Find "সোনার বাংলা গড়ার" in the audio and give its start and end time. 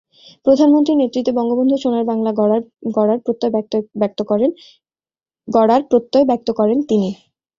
1.83-3.21